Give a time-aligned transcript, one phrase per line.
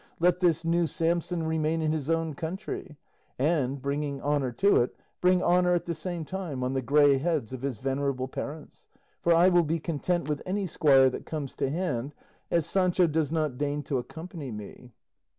[0.19, 2.97] Let this new Samson remain in his own country,
[3.37, 7.53] and, bringing honour to it, bring honour at the same time on the grey heads
[7.53, 8.87] of his venerable parents;
[9.21, 12.15] for I will be content with any squire that comes to hand,
[12.49, 14.89] as Sancho does not deign to accompany me."